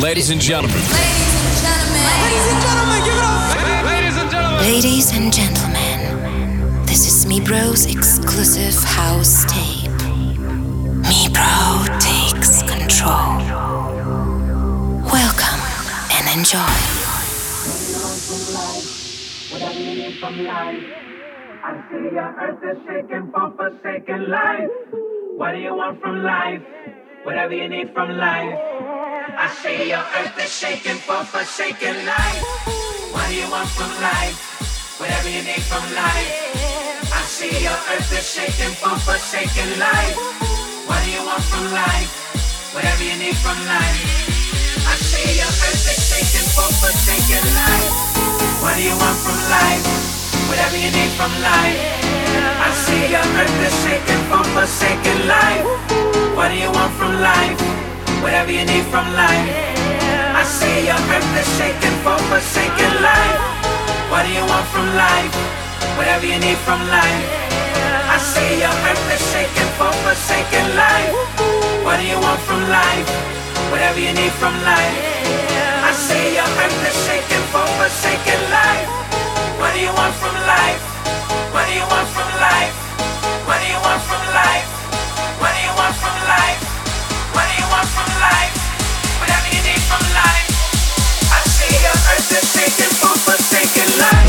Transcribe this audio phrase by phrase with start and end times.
[0.00, 0.74] Ladies and gentlemen.
[0.74, 2.00] Ladies and gentlemen.
[2.24, 3.84] Ladies and gentlemen, give it up.
[3.84, 4.62] Ladies and gentlemen.
[4.62, 9.92] Ladies and gentlemen, this is Mibro's exclusive house tape.
[11.04, 13.36] Me Bro takes control.
[15.12, 15.60] Welcome
[16.16, 16.72] and enjoy.
[19.52, 20.84] Whatever you need from life.
[21.64, 24.70] I see your earth is shaking from forsaken life.
[25.36, 26.62] What do you want from life?
[27.24, 28.58] Whatever you need from life.
[29.32, 32.44] I see your earth is shaking for forsaken life.
[33.16, 34.36] What do you want from life?
[35.00, 36.28] Whatever you need from life.
[37.08, 40.16] I see your earth is shaking for forsaken life.
[40.84, 42.12] What do you want from life?
[42.76, 44.00] Whatever you need from life.
[44.84, 47.88] I see your earth is shaking for forsaken life.
[48.60, 49.84] What do you want from life?
[50.52, 51.80] Whatever you need from life.
[52.36, 55.64] I see your earth is shaking for forsaken life.
[56.36, 57.91] What do you want from life?
[58.22, 59.50] Whatever you need from life.
[60.38, 63.38] I see your earth is shaking for forsaken life.
[64.10, 65.34] What do you want from life?
[65.98, 67.26] Whatever you need from life.
[68.14, 71.14] I see your earth is shaking for forsaken life.
[71.82, 73.10] What do you want from life?
[73.74, 74.96] Whatever you need from life.
[75.82, 78.88] I see your earth is shaking for forsaken life.
[79.58, 80.91] What do you want from life?
[92.70, 94.21] Forsaken life.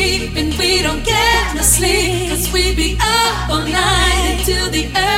[0.00, 2.30] and we don't get no sleep.
[2.30, 5.17] Cause we be up all night until the end.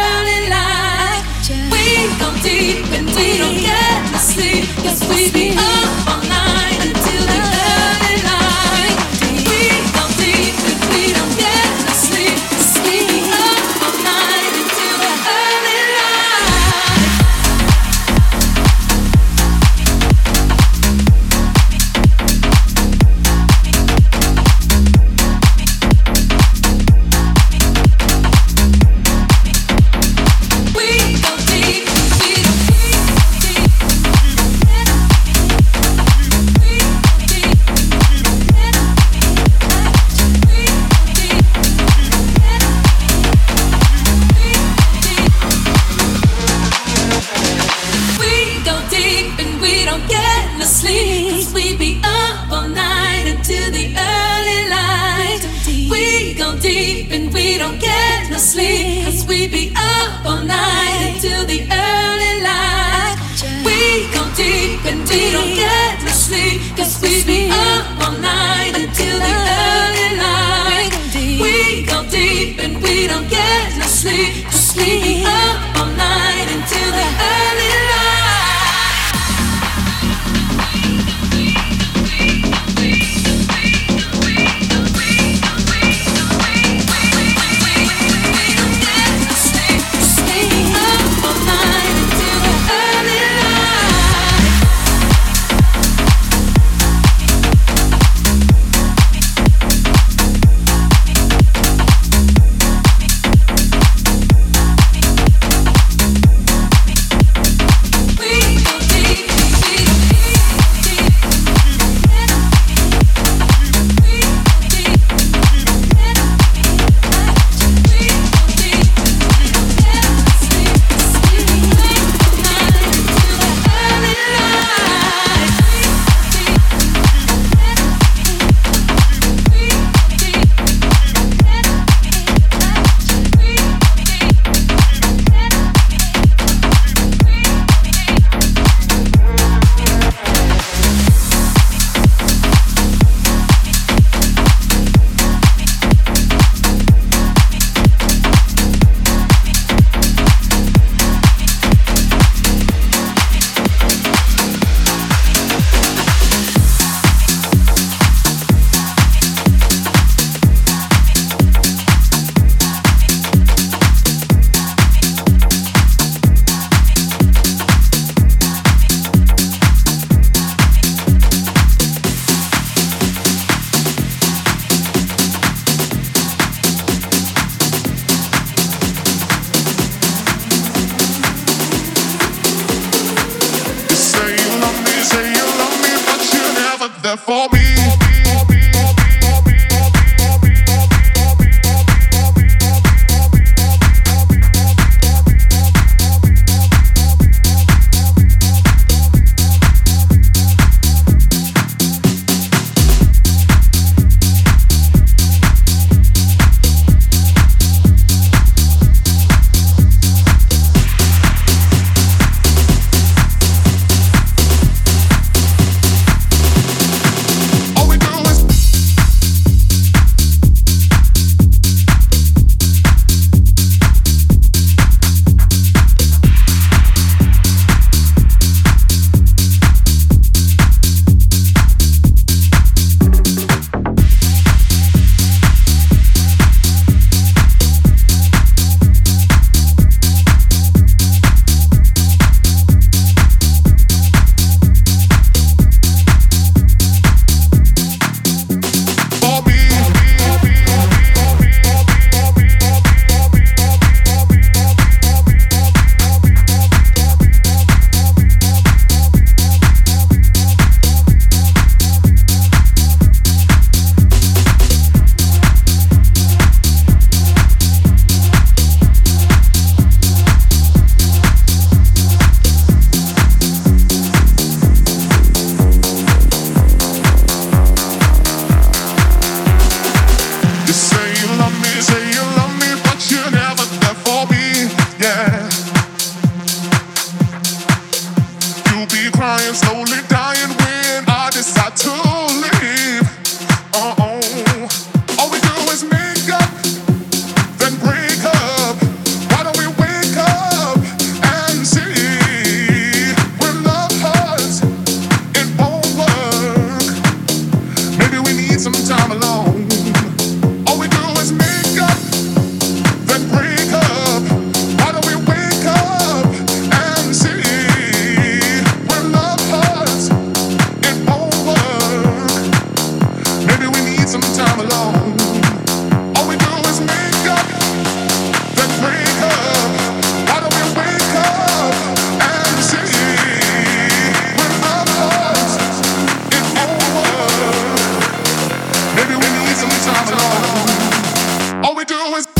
[342.13, 342.40] Way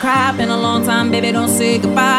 [0.00, 0.32] cry.
[0.36, 2.09] Been a long time, baby, don't say goodbye.